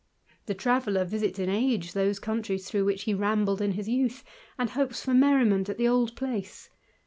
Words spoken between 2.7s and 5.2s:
which he rambled in his youth, and hopes